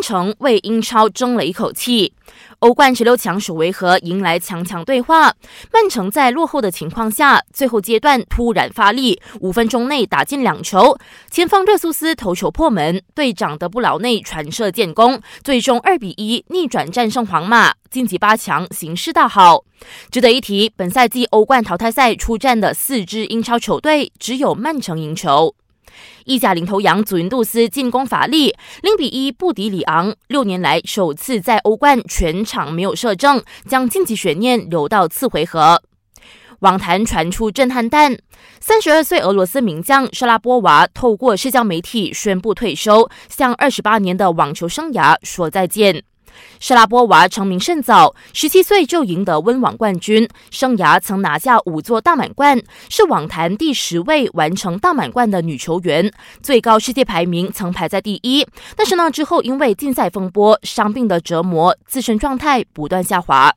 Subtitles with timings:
[0.00, 2.14] 曼城为英超争了一口气。
[2.60, 5.34] 欧冠十六强首回合迎来强强对话，
[5.70, 10.96] 曼城在落后的情况下，最后阶段突然发力，五分钟内打进两球，
[11.30, 19.64] 前锋热苏斯头球破门，队长德布劳内传射建功，最终二比一逆转战胜皇马，晋级八强，形势大好。
[20.10, 25.54] 值得一提，本赛季欧冠淘汰赛出战的四支英超球队，只有曼城赢球。
[26.24, 35.82] 意甲领头羊祖云杜斯进攻乏力，零比一不敌里昂，六年来首次在欧冠全场没有射正，将晋级悬念留到次回合。
[36.60, 38.18] 网坛传出震撼弹，
[38.60, 46.09] 三十二岁俄罗斯名将沙拉波娃透过社交媒体宣布退休，向二十八年的网球生涯说再见。
[46.58, 56.12] 莎拉波娃成名甚早，十七岁就赢得温网冠军，生涯曾拿下五座大满贯，是网坛第十位完成大满贯的女球员，
[56.42, 58.46] 最高世界排名曾排在第一。
[58.76, 63.52] 但是呢，之后因为竞赛风波、伤病的折磨，自身状态不断下滑。